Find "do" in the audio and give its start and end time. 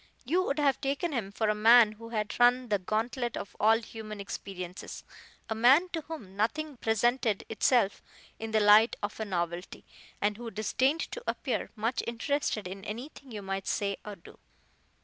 14.15-14.39